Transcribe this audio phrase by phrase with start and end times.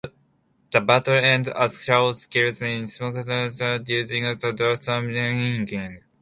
[0.71, 3.51] The battle ends as Chaos kills his stepmother
[3.85, 6.01] using the draft of Unmaking.